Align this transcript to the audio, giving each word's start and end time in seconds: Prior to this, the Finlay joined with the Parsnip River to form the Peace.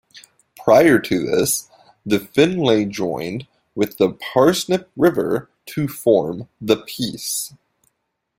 Prior 0.57 0.97
to 0.97 1.25
this, 1.27 1.69
the 2.07 2.17
Finlay 2.17 2.85
joined 2.85 3.45
with 3.75 3.99
the 3.99 4.13
Parsnip 4.13 4.89
River 4.97 5.51
to 5.67 5.87
form 5.87 6.49
the 6.59 6.77
Peace. 6.77 7.53